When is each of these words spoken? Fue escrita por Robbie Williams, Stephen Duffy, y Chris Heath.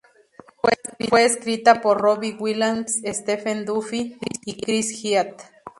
Fue 1.09 1.25
escrita 1.25 1.79
por 1.79 2.01
Robbie 2.01 2.35
Williams, 2.39 3.01
Stephen 3.05 3.65
Duffy, 3.65 4.17
y 4.47 4.59
Chris 4.59 4.99
Heath. 5.03 5.39